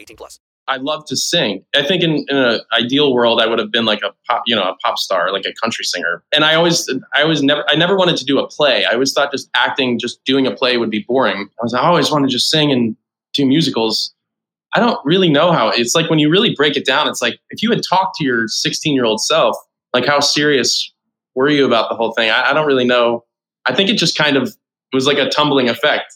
[0.00, 0.40] 18 plus.
[0.70, 1.64] I love to sing.
[1.74, 4.54] I think in, in an ideal world, I would have been like a pop, you
[4.54, 6.22] know, a pop star, like a country singer.
[6.32, 8.84] And I always, I always never, I never wanted to do a play.
[8.84, 11.48] I always thought just acting, just doing a play would be boring.
[11.58, 12.96] I was, I always wanted to just sing and
[13.34, 14.14] do musicals.
[14.72, 17.08] I don't really know how it's like when you really break it down.
[17.08, 19.56] It's like if you had talked to your 16 year old self,
[19.92, 20.92] like how serious
[21.34, 22.30] were you about the whole thing?
[22.30, 23.24] I, I don't really know.
[23.66, 24.56] I think it just kind of
[24.92, 26.14] was like a tumbling effect.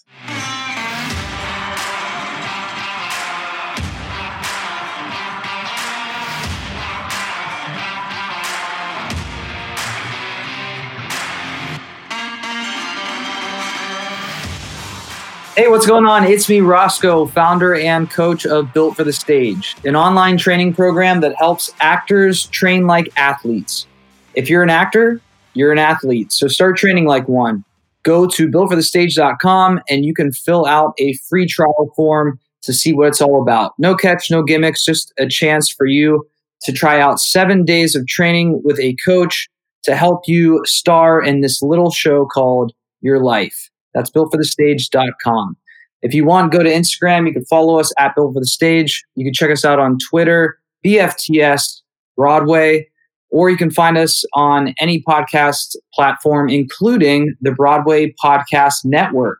[15.56, 16.24] Hey, what's going on?
[16.24, 21.20] It's me, Roscoe, founder and coach of Built for the Stage, an online training program
[21.20, 23.86] that helps actors train like athletes.
[24.34, 25.20] If you're an actor,
[25.52, 26.32] you're an athlete.
[26.32, 27.64] So start training like one.
[28.02, 33.06] Go to builtforthestage.com and you can fill out a free trial form to see what
[33.06, 33.74] it's all about.
[33.78, 36.26] No catch, no gimmicks, just a chance for you
[36.62, 39.48] to try out seven days of training with a coach
[39.84, 42.72] to help you star in this little show called
[43.02, 43.70] Your Life.
[43.94, 45.56] That's builtforthestage.com.
[46.02, 47.26] If you want, go to Instagram.
[47.26, 49.02] You can follow us at Built for the Stage.
[49.14, 51.80] You can check us out on Twitter, BFTS
[52.16, 52.88] Broadway,
[53.30, 59.38] or you can find us on any podcast platform, including the Broadway Podcast Network.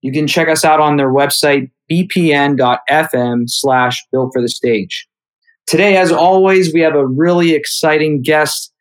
[0.00, 5.06] You can check us out on their website, bpn.fm slash built for the stage.
[5.66, 8.72] Today, as always, we have a really exciting guest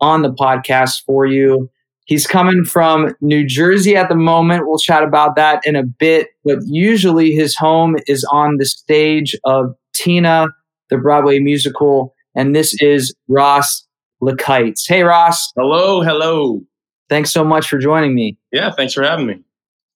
[0.00, 1.70] on the podcast for you.
[2.04, 4.66] He's coming from New Jersey at the moment.
[4.66, 9.36] We'll chat about that in a bit, but usually his home is on the stage
[9.44, 10.48] of Tina,
[10.90, 13.86] the Broadway musical, and this is Ross
[14.22, 14.82] Lekites.
[14.86, 15.52] Hey, Ross.
[15.56, 16.60] Hello, hello.
[17.08, 18.36] Thanks so much for joining me.
[18.52, 19.40] Yeah, thanks for having me.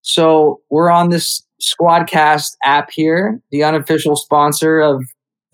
[0.03, 5.03] So we're on this Squadcast app here, the unofficial sponsor of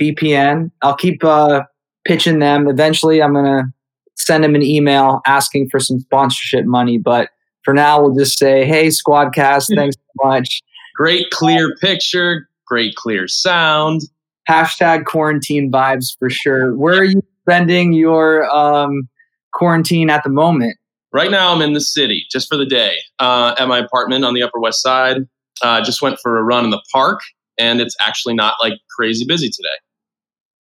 [0.01, 0.71] BPN.
[0.83, 1.63] I'll keep uh,
[2.05, 2.69] pitching them.
[2.69, 3.73] Eventually, I'm gonna
[4.25, 6.99] send them an email asking for some sponsorship money.
[6.99, 7.31] But
[7.65, 10.63] for now, we'll just say, hey, Squadcast, thanks so much.
[10.95, 14.03] Great clear picture, great clear sound.
[14.49, 16.75] Hashtag quarantine vibes for sure.
[16.77, 19.09] Where are you spending your um,
[19.53, 20.77] quarantine at the moment?
[21.13, 24.35] Right now, I'm in the city just for the day uh, at my apartment on
[24.35, 25.19] the Upper West Side.
[25.63, 27.21] Uh, just went for a run in the park,
[27.59, 29.69] and it's actually not like crazy busy today.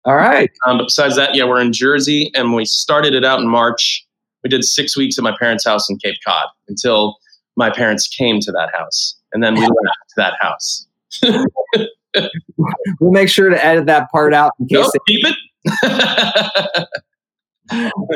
[0.05, 0.50] All right.
[0.66, 4.06] Um, but besides that, yeah, we're in Jersey, and we started it out in March.
[4.43, 7.19] We did six weeks at my parents' house in Cape Cod until
[7.56, 10.87] my parents came to that house, and then we left that house.
[13.00, 15.37] we'll make sure to edit that part out in case nope, keep it.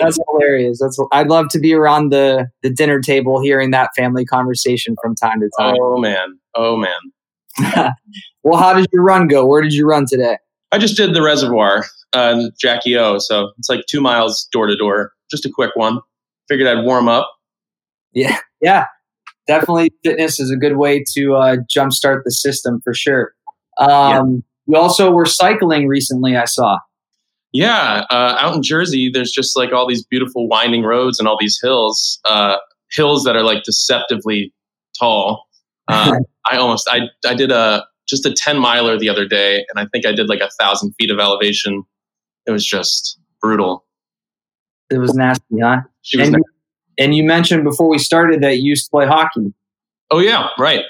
[0.00, 0.80] That's hilarious.
[0.80, 5.14] That's I'd love to be around the the dinner table hearing that family conversation from
[5.14, 5.76] time to time.
[5.78, 6.38] Oh man.
[6.54, 7.92] Oh man.
[8.42, 9.46] well, how did your run go?
[9.46, 10.38] Where did you run today?
[10.74, 13.18] I just did the reservoir, uh, Jackie O.
[13.18, 15.12] So it's like two miles door to door.
[15.30, 16.00] Just a quick one.
[16.48, 17.30] Figured I'd warm up.
[18.12, 18.86] Yeah, yeah,
[19.46, 19.92] definitely.
[20.02, 23.34] Fitness is a good way to uh, jumpstart the system for sure.
[23.78, 24.22] Um, yeah.
[24.66, 26.36] We also were cycling recently.
[26.36, 26.78] I saw.
[27.52, 31.36] Yeah, uh, out in Jersey, there's just like all these beautiful winding roads and all
[31.38, 32.56] these hills, uh,
[32.90, 34.52] hills that are like deceptively
[34.98, 35.44] tall.
[35.86, 36.16] Uh,
[36.50, 39.86] I almost, I, I did a just a 10 miler the other day, and I
[39.92, 41.84] think I did like a thousand feet of elevation.
[42.46, 43.84] It was just brutal.
[44.90, 45.78] It was nasty, huh?
[46.02, 46.48] She was and, nasty.
[46.98, 49.52] You, and you mentioned before we started that you used to play hockey.
[50.10, 50.82] Oh yeah, right.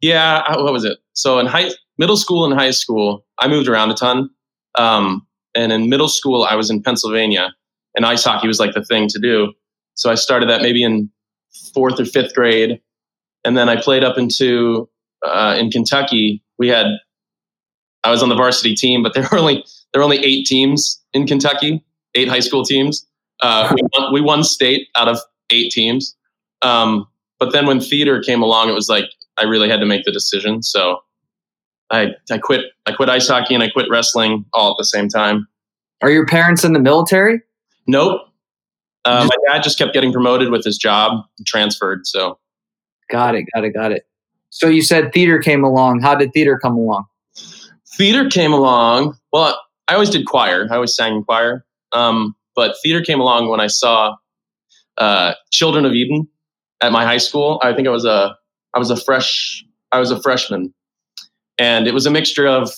[0.00, 0.98] Yeah, what was it?
[1.14, 4.28] So in high, middle school and high school, I moved around a ton.
[4.76, 7.54] Um, and in middle school, I was in Pennsylvania,
[7.94, 9.52] and ice hockey was like the thing to do.
[9.94, 11.10] So I started that maybe in
[11.74, 12.80] fourth or fifth grade,
[13.44, 14.88] and then I played up into
[15.24, 16.42] uh, in Kentucky.
[16.58, 16.86] We had
[18.04, 21.00] I was on the varsity team, but there were only there were only eight teams
[21.12, 21.84] in Kentucky,
[22.14, 23.06] eight high school teams.
[23.40, 25.18] Uh, we, won, we won state out of
[25.50, 26.16] eight teams.
[26.62, 27.06] Um,
[27.38, 30.12] but then when theater came along, it was like I really had to make the
[30.12, 30.62] decision.
[30.62, 31.02] So
[31.90, 35.08] I I quit I quit ice hockey and I quit wrestling all at the same
[35.08, 35.46] time.
[36.02, 37.40] Are your parents in the military?
[37.86, 38.22] Nope.
[39.04, 42.06] Uh, my dad just kept getting promoted with his job, transferred.
[42.06, 42.38] So
[43.10, 43.46] Got it.
[43.54, 43.74] Got it.
[43.74, 44.06] Got it.
[44.52, 46.00] So you said theater came along.
[46.00, 47.06] How did theater come along?
[47.96, 49.16] theater came along.
[49.32, 50.66] Well, I always did choir.
[50.70, 51.64] I always sang in choir.
[51.92, 54.16] Um, but theater came along when I saw
[54.98, 56.28] uh, Children of Eden
[56.80, 57.60] at my high school.
[57.62, 58.36] I think I was a
[58.74, 60.72] I was a fresh I was a freshman,
[61.58, 62.70] and it was a mixture of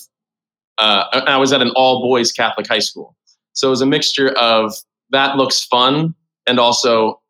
[0.77, 3.15] uh, I was at an all boys Catholic high school,
[3.53, 4.73] so it was a mixture of
[5.11, 6.13] that looks fun
[6.47, 7.21] and also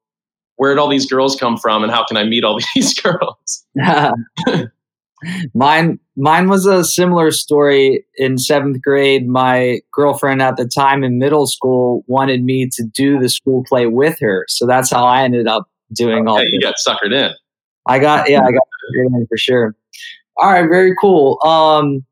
[0.58, 3.66] where did all these girls come from and how can I meet all these girls?
[5.54, 9.28] mine mine was a similar story in seventh grade.
[9.28, 13.88] My girlfriend at the time in middle school wanted me to do the school play
[13.88, 14.46] with her.
[14.50, 17.32] So that's how i ended up doing all Okay, you got suckered in.
[17.88, 18.64] i got yeah i got
[18.96, 19.76] in for sure.
[20.38, 21.40] All right very cool.
[21.46, 22.06] Um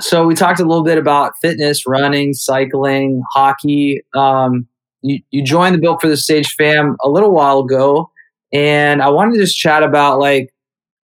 [0.00, 4.02] so we talked a little bit about fitness running cycling hockey.
[4.14, 4.66] Um
[5.02, 8.10] you, you joined the built for the stage fam a little while ago
[8.52, 10.52] and i wanted to just chat about like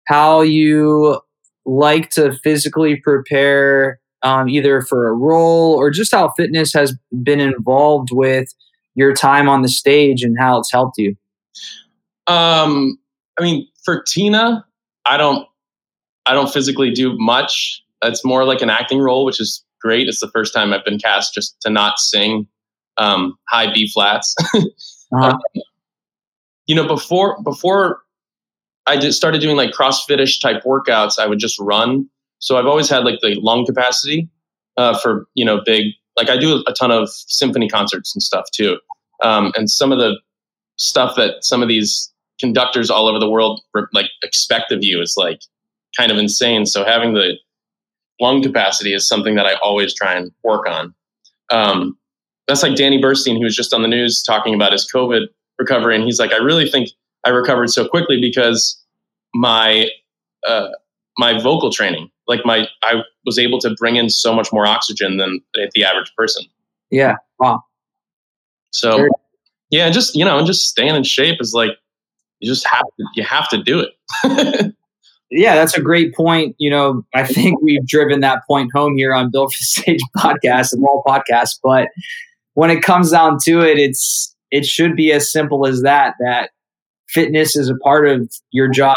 [0.06, 1.21] how you
[1.65, 7.41] like to physically prepare um, either for a role or just how fitness has been
[7.41, 8.49] involved with
[8.94, 11.15] your time on the stage and how it's helped you.
[12.27, 12.99] Um,
[13.38, 14.65] I mean, for Tina,
[15.05, 15.47] I don't,
[16.25, 17.83] I don't physically do much.
[18.03, 20.09] It's more like an acting role, which is great.
[20.09, 22.47] It's the first time I've been cast just to not sing
[22.99, 24.35] um, high B flats.
[25.13, 25.31] Uh-huh.
[25.31, 25.39] Um,
[26.67, 28.01] you know, before before
[28.87, 32.09] I just started doing like CrossFitish type workouts, I would just run.
[32.41, 34.29] So I've always had like the lung capacity
[34.77, 35.93] uh, for you know big.
[36.17, 38.79] Like I do a ton of symphony concerts and stuff too,
[39.23, 40.19] um, and some of the
[40.77, 43.61] stuff that some of these conductors all over the world
[43.93, 45.41] like expect of you is like
[45.97, 46.67] kind of insane.
[46.67, 47.35] So having the
[48.21, 50.95] lung capacity is something that I always try and work on.
[51.51, 51.97] Um,
[52.49, 55.27] that's like Danny Burstein, who was just on the news talking about his COVID
[55.59, 56.91] recovery, and he's like, I really think
[57.25, 58.81] I recovered so quickly because
[59.35, 59.89] my
[60.47, 60.69] uh,
[61.19, 65.17] my vocal training, like my, I was able to bring in so much more oxygen
[65.17, 65.41] than
[65.75, 66.45] the average person.
[66.91, 67.17] Yeah.
[67.41, 67.65] Wow.
[68.71, 69.09] So, Sure.
[69.71, 71.71] yeah, just you know, and just staying in shape is like
[72.41, 74.75] you just have to you have to do it.
[75.29, 76.55] Yeah, that's a great point.
[76.59, 80.73] You know, I think we've driven that point home here on Built for Stage podcast
[80.73, 81.59] and all podcasts.
[81.61, 81.89] But
[82.56, 86.14] when it comes down to it, it's it should be as simple as that.
[86.20, 86.50] That
[87.08, 88.97] fitness is a part of your job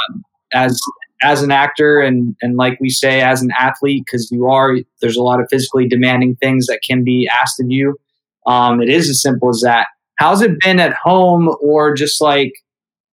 [0.54, 0.80] as
[1.22, 5.18] as an actor and and like we say as an athlete because you are there's
[5.18, 8.00] a lot of physically demanding things that can be asked of you
[8.48, 12.54] um, it is as simple as that how's it been at home or just like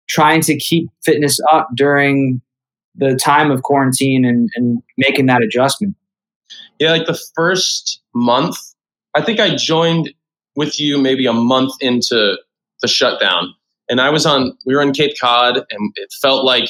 [0.08, 2.40] trying to keep fitness up during
[2.96, 5.96] the time of quarantine and, and making that adjustment
[6.80, 8.56] Yeah, like the first month,
[9.16, 10.14] I think I joined
[10.56, 12.38] with you maybe a month into
[12.82, 13.54] the shutdown.
[13.90, 16.70] And I was on, we were in Cape Cod, and it felt like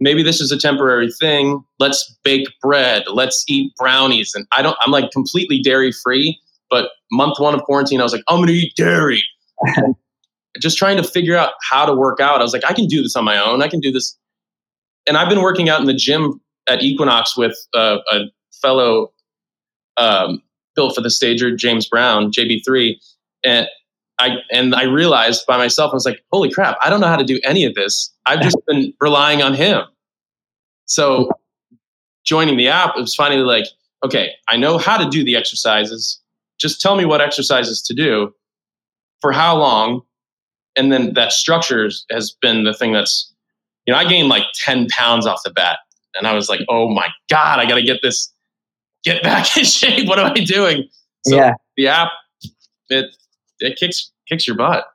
[0.00, 1.62] maybe this is a temporary thing.
[1.78, 3.04] Let's bake bread.
[3.08, 4.32] Let's eat brownies.
[4.34, 6.40] And I don't, I'm like completely dairy free.
[6.70, 9.22] But month one of quarantine, I was like, I'm going to eat dairy.
[10.60, 12.40] Just trying to figure out how to work out.
[12.40, 13.62] I was like, I can do this on my own.
[13.62, 14.16] I can do this.
[15.06, 18.20] And I've been working out in the gym at Equinox with uh, a
[18.62, 19.12] fellow
[19.96, 20.42] um,
[20.74, 22.96] built for the stager, James Brown, JB3,
[23.44, 23.68] and
[24.18, 26.76] I and I realized by myself, I was like, "Holy crap!
[26.82, 28.12] I don't know how to do any of this.
[28.26, 29.82] I've just been relying on him."
[30.86, 31.30] So,
[32.24, 33.66] joining the app, it was finally like,
[34.04, 36.20] "Okay, I know how to do the exercises.
[36.58, 38.32] Just tell me what exercises to do,
[39.20, 40.02] for how long,
[40.76, 43.32] and then that structure has been the thing that's,
[43.86, 45.78] you know, I gained like ten pounds off the bat,
[46.14, 48.30] and I was like, "Oh my god, I got to get this."
[49.04, 50.08] get back in shape.
[50.08, 50.88] What am I doing?
[51.26, 51.52] So Yeah.
[51.76, 52.08] the app,
[52.88, 53.14] it
[53.60, 54.86] it kicks kicks your butt.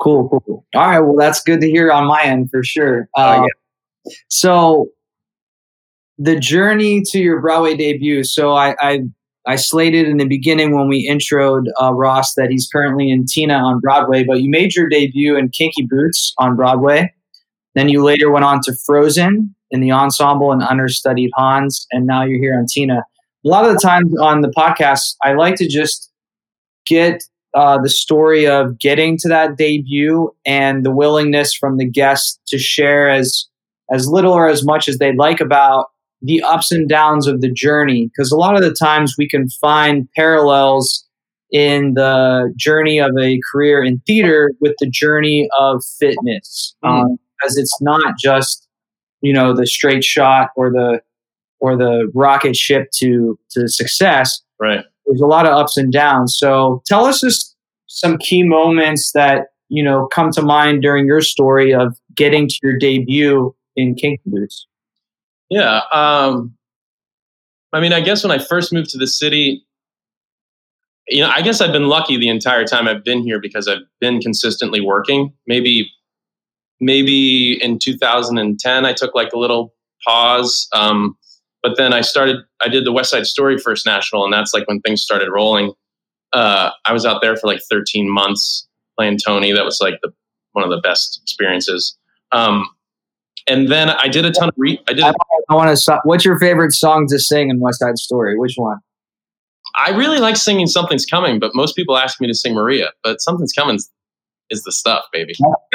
[0.00, 0.66] Cool, cool, cool.
[0.74, 3.08] All right, well, that's good to hear on my end for sure.
[3.16, 3.46] Uh,
[4.28, 4.88] So,
[6.18, 8.22] the journey to your Broadway debut.
[8.24, 9.04] So, I, I
[9.46, 13.54] I slated in the beginning when we introed uh, Ross that he's currently in Tina
[13.54, 17.12] on Broadway, but you made your debut in Kinky Boots on Broadway.
[17.74, 22.24] Then you later went on to Frozen in the ensemble and understudied Hans, and now
[22.24, 23.02] you're here on Tina.
[23.44, 26.10] A lot of the times on the podcast, I like to just
[26.86, 27.22] get
[27.54, 32.58] uh, the story of getting to that debut and the willingness from the guests to
[32.58, 33.46] share as
[33.92, 35.86] as little or as much as they'd like about
[36.22, 38.06] the ups and downs of the journey.
[38.06, 41.06] Because a lot of the times we can find parallels
[41.50, 46.88] in the journey of a career in theater with the journey of fitness, Mm.
[47.04, 48.66] um, as it's not just
[49.20, 51.00] you know the straight shot or the
[51.60, 54.84] or the rocket ship to to success Right.
[55.06, 56.36] There's a lot of ups and downs.
[56.38, 57.56] So tell us just
[57.86, 62.58] some key moments that you know come to mind during your story of getting to
[62.62, 64.66] your debut in Kinky Boots.
[65.50, 65.82] Yeah.
[65.92, 66.56] Um,
[67.72, 69.64] I mean, I guess when I first moved to the city,
[71.08, 73.82] you know, I guess I've been lucky the entire time I've been here because I've
[74.00, 75.32] been consistently working.
[75.46, 75.90] Maybe,
[76.80, 80.68] maybe in 2010, I took like a little pause.
[80.72, 81.16] Um,
[81.64, 84.68] but then I started, I did the West Side Story First National, and that's like
[84.68, 85.72] when things started rolling.
[86.34, 88.68] Uh, I was out there for like 13 months
[88.98, 89.50] playing Tony.
[89.50, 90.12] That was like the,
[90.52, 91.96] one of the best experiences.
[92.32, 92.66] Um,
[93.48, 95.12] and then I did a ton of re- I did I,
[95.48, 96.00] I want to.
[96.04, 98.38] What's your favorite song to sing in West Side Story?
[98.38, 98.76] Which one?
[99.74, 102.90] I really like singing Something's Coming, but most people ask me to sing Maria.
[103.02, 103.78] But Something's Coming
[104.50, 105.34] is the stuff, baby.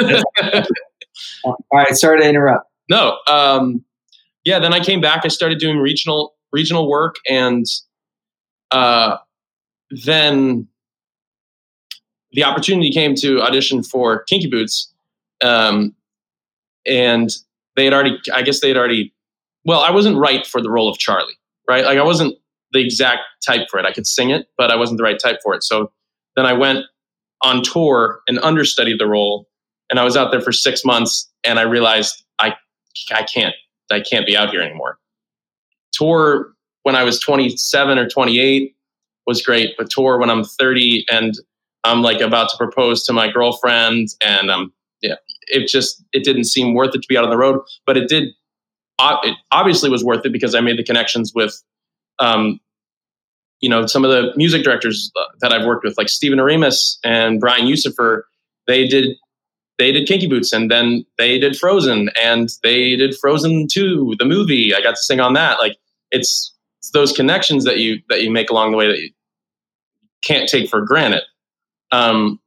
[1.44, 2.68] All right, sorry to interrupt.
[2.88, 3.84] no, um,
[4.44, 4.58] yeah.
[4.58, 5.22] Then I came back.
[5.24, 7.64] I started doing regional regional work, and
[8.70, 9.16] uh,
[10.04, 10.68] then
[12.32, 14.92] the opportunity came to audition for Kinky Boots,
[15.42, 15.94] um,
[16.86, 17.30] and
[17.76, 18.18] they had already.
[18.32, 19.12] I guess they had already.
[19.64, 21.34] Well, I wasn't right for the role of Charlie.
[21.68, 22.36] Right, like I wasn't
[22.72, 23.86] the exact type for it.
[23.86, 25.62] I could sing it, but I wasn't the right type for it.
[25.62, 25.92] So
[26.36, 26.84] then I went
[27.42, 29.48] on tour and understudied the role,
[29.88, 32.54] and I was out there for six months, and I realized I
[33.12, 33.54] I can't
[33.90, 34.98] I can't be out here anymore.
[35.92, 38.74] Tour when I was 27 or 28
[39.26, 41.34] was great, but tour when I'm 30 and
[41.84, 45.16] I'm like about to propose to my girlfriend, and um yeah,
[45.48, 48.08] it just it didn't seem worth it to be out on the road, but it
[48.08, 48.28] did.
[49.02, 51.62] It obviously was worth it because I made the connections with
[52.20, 52.60] um,
[53.60, 56.98] you know, some of the music directors uh, that I've worked with, like Stephen Oremus
[57.04, 58.22] and Brian Usifer,
[58.66, 59.16] they did
[59.80, 64.26] they did Kinky Boots, and then they did Frozen, and they did Frozen Two, the
[64.26, 64.74] movie.
[64.74, 65.58] I got to sing on that.
[65.58, 65.78] Like
[66.10, 69.10] it's, it's those connections that you that you make along the way that you
[70.22, 71.22] can't take for granted.
[71.92, 72.38] Um,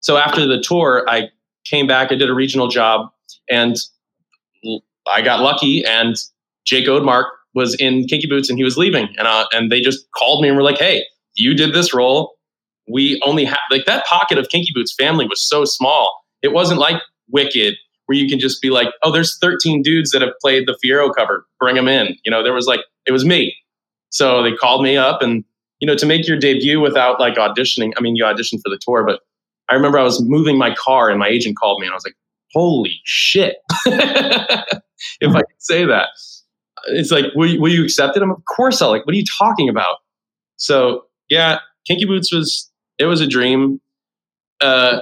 [0.00, 1.28] so after the tour, I
[1.66, 2.10] came back.
[2.10, 3.10] I did a regional job,
[3.50, 3.76] and
[5.06, 5.84] I got lucky.
[5.84, 6.16] And
[6.64, 10.10] Jake Odemark was in Kinky Boots and he was leaving, and uh, and they just
[10.16, 11.04] called me and were like, "Hey,
[11.34, 12.32] you did this role.
[12.90, 16.23] We only have like that pocket of Kinky Boots family was so small.
[16.44, 17.74] It wasn't like Wicked
[18.06, 21.10] where you can just be like, oh, there's 13 dudes that have played the Fiyero
[21.16, 21.46] cover.
[21.58, 22.16] Bring them in.
[22.22, 23.56] You know, there was like it was me.
[24.10, 25.42] So they called me up, and
[25.80, 27.92] you know, to make your debut without like auditioning.
[27.96, 29.20] I mean, you auditioned for the tour, but
[29.68, 32.04] I remember I was moving my car and my agent called me and I was
[32.04, 32.16] like,
[32.52, 33.56] holy shit.
[33.86, 36.08] if I could say that.
[36.88, 38.22] It's like, will you, will you accept it?
[38.22, 39.96] I'm of course I'll like, what are you talking about?
[40.56, 43.80] So yeah, Kinky Boots was, it was a dream.
[44.60, 45.00] Uh,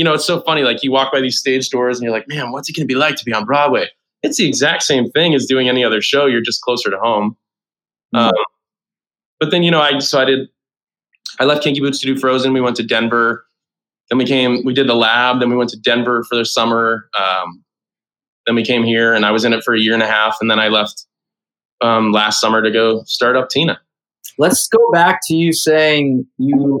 [0.00, 0.62] you know, it's so funny.
[0.62, 2.90] Like you walk by these stage doors and you're like, man, what's it going to
[2.90, 3.86] be like to be on Broadway?
[4.22, 6.24] It's the exact same thing as doing any other show.
[6.24, 7.36] You're just closer to home.
[8.14, 8.32] Um,
[9.38, 10.48] but then, you know, I, so I did,
[11.38, 12.54] I left Kinky Boots to do Frozen.
[12.54, 13.44] We went to Denver.
[14.08, 15.38] Then we came, we did the lab.
[15.38, 17.10] Then we went to Denver for the summer.
[17.18, 17.62] Um,
[18.46, 20.38] then we came here and I was in it for a year and a half.
[20.40, 21.04] And then I left
[21.82, 23.78] um, last summer to go start up Tina.
[24.38, 26.80] Let's go back to you saying you.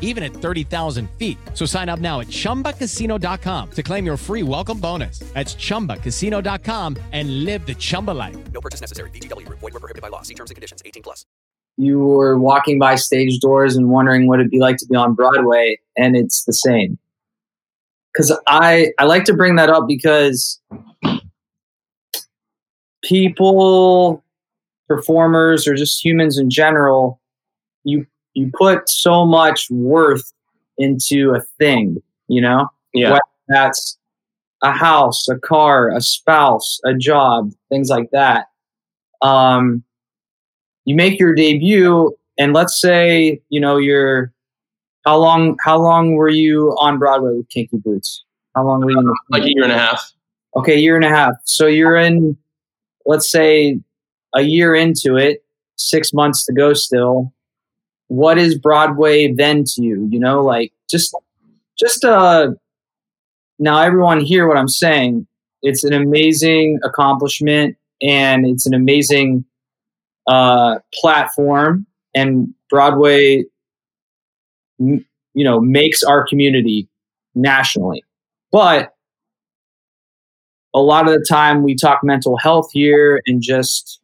[0.00, 1.38] even at 30,000 feet.
[1.54, 5.20] So sign up now at ChumbaCasino.com to claim your free welcome bonus.
[5.32, 8.36] That's ChumbaCasino.com and live the Chumba life.
[8.52, 9.10] No purchase necessary.
[9.10, 9.60] VGW Group.
[9.60, 10.22] Void were prohibited by law.
[10.22, 10.82] See terms and conditions.
[10.84, 11.24] 18 plus.
[11.76, 15.14] You were walking by stage doors and wondering what it'd be like to be on
[15.14, 16.98] Broadway, and it's the same.
[18.12, 20.60] Because I I like to bring that up because
[23.02, 24.22] people
[24.88, 27.20] performers or just humans in general,
[27.84, 28.06] you
[28.40, 30.32] you put so much worth
[30.78, 32.66] into a thing, you know?
[32.94, 33.10] Yeah.
[33.10, 33.98] Whether that's
[34.62, 38.46] a house, a car, a spouse, a job, things like that.
[39.22, 39.82] Um,
[40.84, 44.32] you make your debut, and let's say you know you're.
[45.04, 45.56] How long?
[45.64, 48.24] How long were you on Broadway with Kinky Boots?
[48.54, 48.98] How long were you?
[48.98, 50.12] in Like a year and a half.
[50.56, 51.34] Okay, a year and a half.
[51.44, 52.36] So you're in,
[53.06, 53.78] let's say,
[54.34, 55.44] a year into it,
[55.76, 57.32] six months to go still.
[58.10, 60.08] What is Broadway then to you?
[60.10, 61.14] You know, like just,
[61.78, 62.48] just uh.
[63.60, 65.28] Now everyone hear what I'm saying.
[65.62, 69.44] It's an amazing accomplishment, and it's an amazing
[70.26, 71.86] uh, platform.
[72.14, 73.44] And Broadway,
[74.78, 76.88] you know, makes our community
[77.34, 78.02] nationally.
[78.50, 78.94] But
[80.74, 83.99] a lot of the time we talk mental health here and just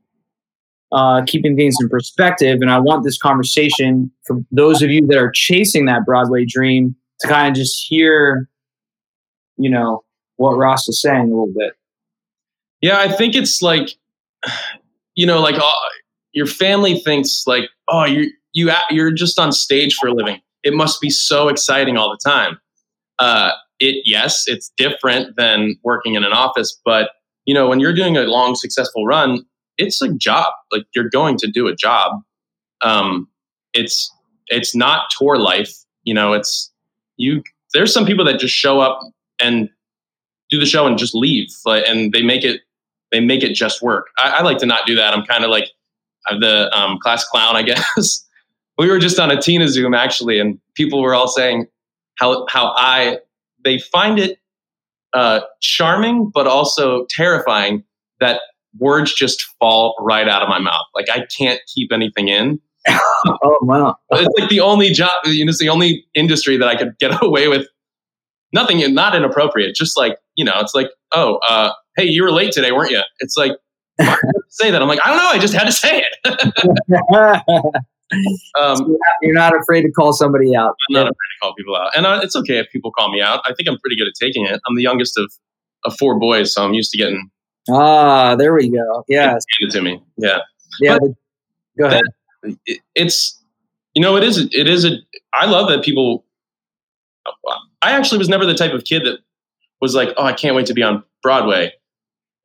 [0.93, 2.59] uh, keeping things in perspective.
[2.61, 6.95] And I want this conversation for those of you that are chasing that Broadway dream
[7.21, 8.49] to kind of just hear,
[9.57, 10.05] you know,
[10.37, 11.73] what Ross is saying a little bit.
[12.81, 13.91] Yeah, I think it's like,
[15.15, 15.73] you know, like uh,
[16.33, 20.41] your family thinks like, oh, you you you're just on stage for a living.
[20.63, 22.59] It must be so exciting all the time.
[23.19, 27.11] Uh, it yes, it's different than working in an office, but
[27.47, 29.45] you know, when you're doing a long successful run,
[29.79, 30.53] it's a job.
[30.73, 32.23] Like you're going to do a job.
[32.83, 33.29] Um,
[33.73, 34.13] it's
[34.49, 35.75] it's not tour life.
[36.05, 36.71] You know, it's
[37.17, 37.43] you.
[37.75, 39.01] There's some people that just show up
[39.41, 39.69] and
[40.51, 42.63] do the show and just leave, like, and they make it
[43.13, 44.09] they make it just work.
[44.19, 45.15] I, I like to not do that.
[45.15, 45.71] I'm kind of like
[46.29, 47.63] I'm the um, class clown, I
[47.97, 48.25] guess.
[48.79, 51.67] we were just on a Tina Zoom actually, and people were all saying
[52.17, 53.19] how how I
[53.65, 54.39] they find it
[55.13, 57.85] uh, charming but also terrifying
[58.21, 58.41] that
[58.79, 60.85] words just fall right out of my mouth.
[60.95, 62.61] Like I can't keep anything in.
[63.43, 63.97] Oh wow!
[64.13, 67.21] It's like the only job, you know, it's the only industry that I could get
[67.23, 67.67] away with
[68.53, 69.75] nothing, not inappropriate.
[69.75, 73.01] Just like you know, it's like, oh, uh, hey, you were late today, weren't you?
[73.19, 73.53] It's like
[73.97, 74.81] why did you say that.
[74.83, 75.29] I'm like, I don't know.
[75.29, 76.37] I just had to say it.
[78.61, 80.75] um, You're not afraid to call somebody out.
[80.89, 83.21] I'm not afraid to call people out, and uh, it's okay if people call me
[83.21, 83.41] out.
[83.45, 84.61] I think I'm pretty good at taking it.
[84.69, 85.33] I'm the youngest of
[85.85, 87.31] of four boys, so I'm used to getting
[87.71, 89.05] Ah, there we go.
[89.09, 89.45] Yes.
[89.61, 90.03] handed to me.
[90.17, 90.39] Yeah.
[90.81, 90.99] Yeah.
[90.99, 91.15] the-
[91.79, 92.05] go ahead.
[92.67, 93.43] it, it's
[93.95, 94.99] you know it is it is a
[95.35, 96.25] i love that people
[97.83, 99.19] i actually was never the type of kid that
[99.81, 101.73] was like oh i can't wait to be on broadway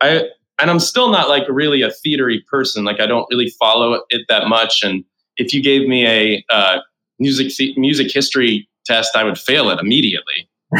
[0.01, 0.23] i
[0.59, 4.25] and i'm still not like really a theatery person like i don't really follow it
[4.27, 5.03] that much and
[5.37, 6.79] if you gave me a uh,
[7.19, 10.49] music music history test i would fail it immediately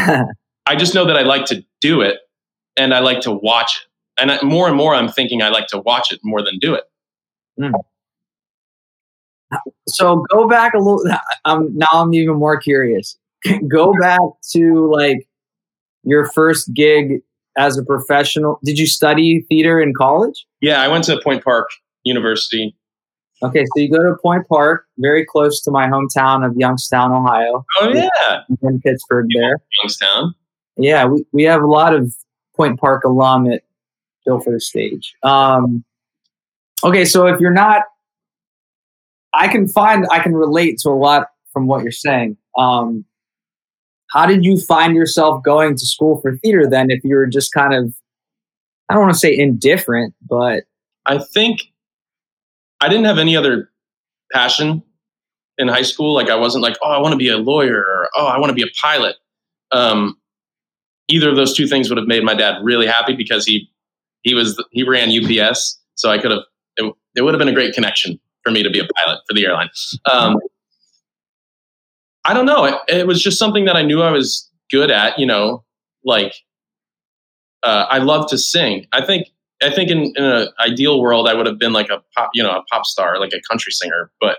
[0.66, 2.18] i just know that i like to do it
[2.76, 5.66] and i like to watch it and I, more and more i'm thinking i like
[5.68, 6.84] to watch it more than do it
[9.88, 11.02] so go back a little.
[11.44, 13.18] Um, now I'm even more curious.
[13.68, 14.20] go back
[14.52, 15.26] to like
[16.04, 17.20] your first gig
[17.58, 18.60] as a professional.
[18.64, 20.46] Did you study theater in college?
[20.60, 21.68] yeah i went to point park
[22.04, 22.74] university
[23.44, 27.64] Okay, so you go to Point Park, very close to my hometown of Youngstown, Ohio,
[27.80, 29.26] Oh yeah, in Pittsburgh.
[29.34, 30.34] There, Youngstown.
[30.76, 32.14] yeah, we, we have a lot of
[32.56, 33.62] Point Park alum at
[34.24, 35.14] Built for the Stage.
[35.22, 35.84] Um,
[36.84, 37.82] okay, so if you're not,
[39.32, 42.36] I can find, I can relate to a lot from what you're saying.
[42.56, 43.04] Um,
[44.10, 47.52] how did you find yourself going to school for theater then if you were just
[47.52, 47.94] kind of,
[48.88, 50.64] I don't want to say indifferent, but
[51.06, 51.62] I think
[52.80, 53.70] I didn't have any other
[54.32, 54.82] passion
[55.56, 56.14] in high school.
[56.14, 58.50] Like I wasn't like, oh, I want to be a lawyer or oh, I want
[58.50, 59.16] to be a pilot.
[59.70, 60.18] Um,
[61.08, 63.70] either of those two things would have made my dad really happy because he
[64.22, 66.40] he was he ran UPS, so I could have
[66.76, 69.34] it, it would have been a great connection for me to be a pilot for
[69.34, 69.68] the airline.
[70.10, 70.38] Um,
[72.24, 72.64] I don't know.
[72.64, 75.18] It, it was just something that I knew I was good at.
[75.18, 75.64] You know,
[76.04, 76.34] like
[77.62, 78.86] uh, I love to sing.
[78.92, 79.28] I think
[79.62, 82.42] I think in, in an ideal world, I would have been like a pop, you
[82.42, 84.10] know, a pop star, like a country singer.
[84.20, 84.38] But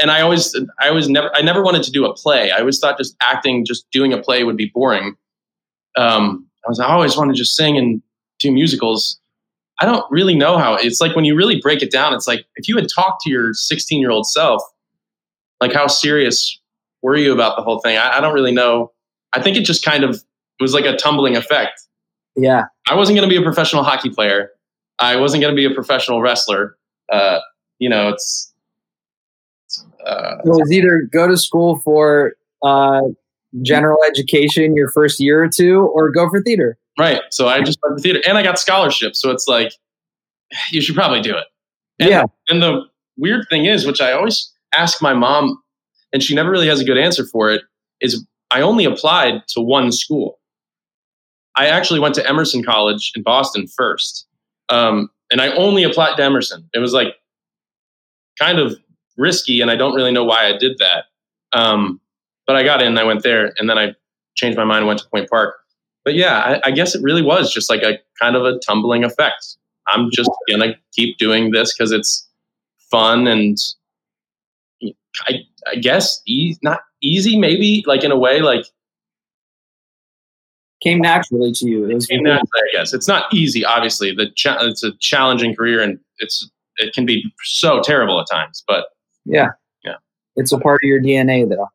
[0.00, 2.52] and I always, I always never, I never wanted to do a play.
[2.52, 5.16] I always thought just acting, just doing a play would be boring.
[5.96, 8.02] Um, I was, I always wanted to just sing and
[8.38, 9.18] do musicals.
[9.80, 10.74] I don't really know how.
[10.74, 13.30] It's like when you really break it down, it's like if you had talked to
[13.30, 14.62] your 16 year old self,
[15.60, 16.60] like how serious
[17.00, 17.96] were you about the whole thing?
[17.96, 18.92] I, I don't really know.
[19.32, 20.22] I think it just kind of
[20.60, 21.80] was like a tumbling effect.
[22.36, 22.64] yeah.
[22.90, 24.50] I wasn't going to be a professional hockey player.
[24.98, 26.76] I wasn't going to be a professional wrestler.
[27.10, 27.38] Uh,
[27.78, 28.52] you know, it's.
[30.04, 33.02] Uh, It was either go to school for uh,
[33.62, 36.78] general education your first year or two, or go for theater.
[36.98, 37.22] right.
[37.30, 39.20] So I just went to theater, and I got scholarships.
[39.20, 39.72] So it's like,
[40.70, 41.44] you should probably do it.
[41.98, 42.24] And, Yeah.
[42.48, 42.82] And the
[43.16, 45.60] weird thing is, which I always ask my mom,
[46.12, 47.62] and she never really has a good answer for it,
[48.00, 50.38] is I only applied to one school.
[51.56, 54.26] I actually went to Emerson College in Boston first.
[54.68, 56.68] Um, and I only applied to Emerson.
[56.72, 57.14] It was like
[58.38, 58.76] kind of
[59.16, 61.04] risky, and I don't really know why I did that.
[61.52, 62.00] Um,
[62.48, 63.94] but I got in, and I went there, and then I
[64.34, 65.54] changed my mind and went to Point Park.
[66.04, 69.04] But yeah, I, I guess it really was just like a kind of a tumbling
[69.04, 69.56] effect.
[69.86, 72.26] I'm just gonna keep doing this because it's
[72.90, 73.56] fun and
[75.26, 78.64] I, I guess e- not easy, maybe like in a way, like
[80.80, 81.90] Came naturally to you.
[81.90, 83.64] It was in that, I guess it's not easy.
[83.64, 88.26] Obviously, the cha- it's a challenging career and it's it can be so terrible at
[88.30, 88.62] times.
[88.68, 88.86] But
[89.24, 89.48] Yeah.
[89.82, 89.96] Yeah.
[90.36, 91.68] It's a part of your DNA though.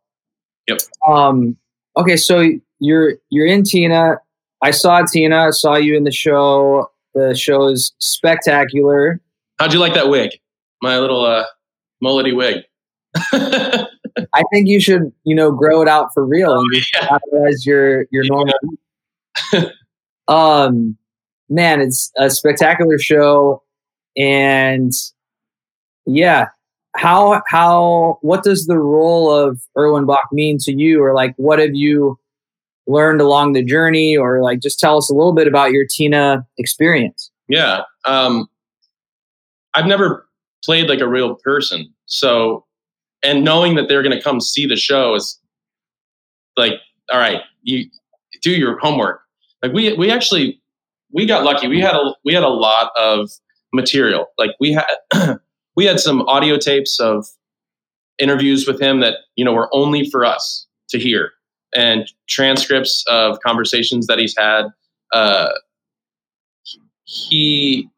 [0.68, 0.80] Yep.
[1.08, 1.58] Um
[1.98, 2.44] okay, so
[2.80, 4.18] you're you're in Tina.
[4.62, 6.90] I saw Tina, I saw you in the show.
[7.14, 9.22] The show is spectacular.
[9.60, 10.32] how'd you like that wig?
[10.82, 11.46] My little uh,
[12.04, 12.64] mullety wig.
[14.34, 17.18] I think you should, you know, grow it out for real and yeah.
[17.48, 18.54] as your your normal.
[20.28, 20.98] um,
[21.50, 23.62] man, it's a spectacular show,
[24.18, 24.92] and
[26.06, 26.48] yeah,
[26.96, 31.60] how how what does the role of Erwin Bach mean to you, or like what
[31.60, 32.20] have you
[32.88, 36.46] learned along the journey, or like just tell us a little bit about your Tina
[36.58, 37.32] experience.
[37.48, 37.82] Yeah.
[38.06, 38.48] Um,
[39.74, 40.28] I've never
[40.64, 41.94] played like a real person.
[42.06, 42.66] So,
[43.24, 45.40] and knowing that they're going to come see the show is
[46.58, 46.74] like,
[47.12, 47.90] all right, you
[48.42, 49.22] do your homework.
[49.62, 50.62] Like we, we actually,
[51.12, 51.68] we got lucky.
[51.68, 53.30] We had a, we had a lot of
[53.74, 54.28] material.
[54.38, 54.86] Like we had,
[55.76, 57.26] we had some audio tapes of
[58.20, 61.32] interviews with him that, you know, were only for us to hear
[61.76, 64.68] and transcripts of conversations that he's had.
[65.12, 65.50] Uh,
[67.04, 67.90] he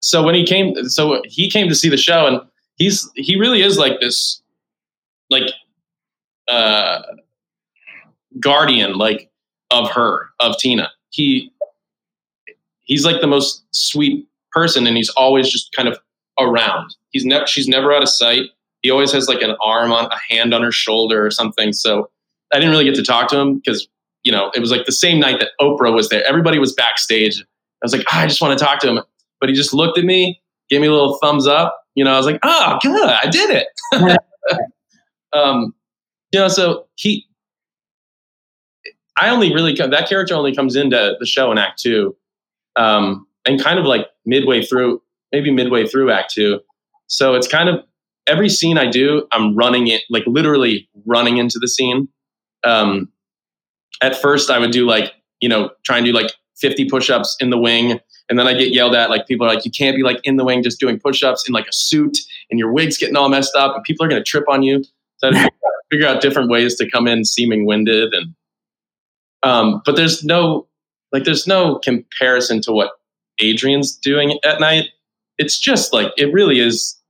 [0.00, 2.40] so when he came so he came to see the show and
[2.76, 4.40] he's he really is like this
[5.30, 5.50] like
[6.48, 7.02] uh
[8.38, 9.30] guardian like
[9.70, 11.52] of her of tina he
[12.82, 15.98] he's like the most sweet person and he's always just kind of
[16.40, 18.50] around he's never she's never out of sight
[18.82, 22.10] he always has like an arm on a hand on her shoulder or something so
[22.52, 23.88] i didn't really get to talk to him because
[24.22, 27.40] you know it was like the same night that oprah was there everybody was backstage
[27.40, 27.44] i
[27.82, 29.00] was like "Ah, i just want to talk to him
[29.40, 31.84] but he just looked at me, gave me a little thumbs up.
[31.94, 34.18] You know, I was like, oh, good, I did it.
[35.32, 35.74] um,
[36.32, 37.26] you know, so he,
[39.20, 42.16] I only really, that character only comes into the show in act two.
[42.76, 46.60] Um, and kind of like midway through, maybe midway through act two.
[47.06, 47.84] So it's kind of
[48.26, 52.08] every scene I do, I'm running it, like literally running into the scene.
[52.64, 53.08] Um,
[54.02, 57.50] at first I would do like, you know, try and do like 50 push-ups in
[57.50, 59.10] the wing and then I get yelled at.
[59.10, 61.52] Like people are like, you can't be like in the wing just doing push-ups in
[61.52, 62.16] like a suit,
[62.50, 64.84] and your wig's getting all messed up, and people are going to trip on you.
[65.18, 65.48] So I
[65.90, 68.34] figure out different ways to come in seeming winded, and
[69.42, 70.68] um, but there's no
[71.12, 72.92] like there's no comparison to what
[73.42, 74.90] Adrienne's doing at night.
[75.40, 77.00] It's just like it really is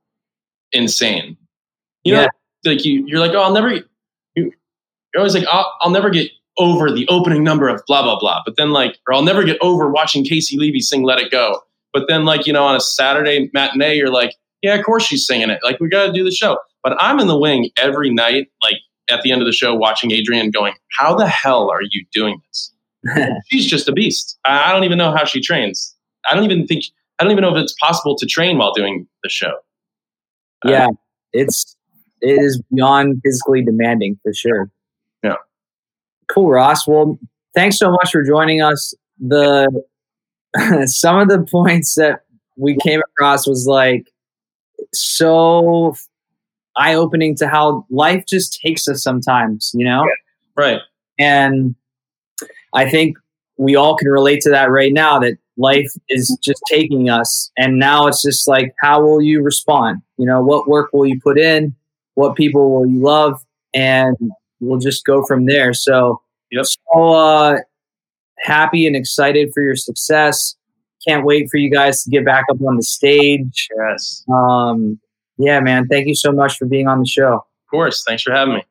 [0.71, 1.37] insane.
[2.03, 2.27] You know,
[2.65, 3.73] like you you're like, oh, I'll never.
[3.73, 3.83] You,
[4.35, 8.41] you're always like, I'll, I'll never get over the opening number of blah blah blah.
[8.45, 11.59] But then like, or I'll never get over watching Caissie Levy sing "Let It Go."
[11.93, 15.27] But then like, you know, on a Saturday matinee, you're like, yeah, of course she's
[15.27, 15.59] singing it.
[15.61, 16.57] Like, we got to do the show.
[16.83, 18.77] But I'm in the wing every night, like
[19.09, 22.41] at the end of the show, watching Adrienne going, "How the hell are you doing
[22.47, 22.73] this?"
[23.47, 24.39] she's just a beast.
[24.45, 25.95] I I don't even know how she trains.
[26.29, 26.85] I don't even think.
[27.21, 29.53] I don't even know if it's possible to train while doing the show.
[30.65, 30.91] Yeah, uh,
[31.33, 31.77] it's
[32.19, 34.71] it is beyond physically demanding for sure.
[35.21, 35.35] Yeah.
[36.31, 36.87] Cool, Ross.
[36.87, 37.19] Well,
[37.53, 38.95] thanks so much for joining us.
[39.19, 39.67] The
[40.85, 42.21] some of the points that
[42.57, 44.07] we came across was like
[44.91, 45.93] so
[46.75, 50.07] eye opening to how life just takes us sometimes, you know?
[50.57, 50.81] Right.
[51.19, 51.75] And
[52.73, 53.15] I think
[53.57, 57.51] we all can relate to that right now that life is just taking us.
[57.57, 60.01] And now it's just like, how will you respond?
[60.17, 61.75] You know, what work will you put in?
[62.15, 63.41] What people will you love?
[63.73, 64.17] And
[64.59, 65.73] we'll just go from there.
[65.73, 66.21] So,
[66.51, 66.65] Yep.
[66.65, 67.57] so uh,
[68.39, 70.55] happy and excited for your success.
[71.07, 73.69] Can't wait for you guys to get back up on the stage.
[73.77, 74.23] Yes.
[74.31, 74.99] Um,
[75.37, 75.87] yeah, man.
[75.87, 77.35] Thank you so much for being on the show.
[77.35, 78.03] Of course.
[78.05, 78.63] Thanks for having me.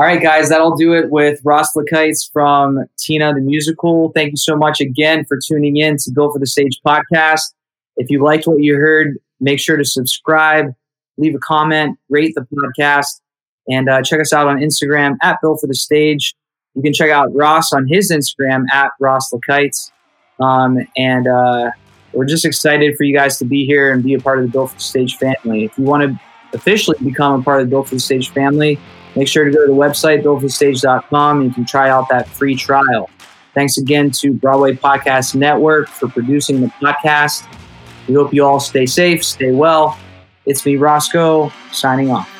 [0.00, 4.12] All right, guys, that'll do it with Ross Lekites from Tina the Musical.
[4.14, 7.52] Thank you so much again for tuning in to Built for the Stage podcast.
[7.98, 10.72] If you liked what you heard, make sure to subscribe,
[11.18, 13.20] leave a comment, rate the podcast,
[13.68, 16.34] and uh, check us out on Instagram at Built for the Stage.
[16.74, 19.90] You can check out Ross on his Instagram at Ross Lekites.
[20.38, 21.72] Um, and uh,
[22.14, 24.50] we're just excited for you guys to be here and be a part of the
[24.50, 25.64] Built for the Stage family.
[25.64, 28.78] If you want to officially become a part of the Built for the Stage family,
[29.16, 31.42] make sure to go to the website, builtforstage.com.
[31.42, 33.10] You can try out that free trial.
[33.54, 37.46] Thanks again to Broadway Podcast Network for producing the podcast.
[38.06, 39.98] We hope you all stay safe, stay well.
[40.46, 42.39] It's me, Roscoe, signing off.